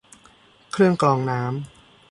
[0.71, 1.51] เครื่องกรองน้ำ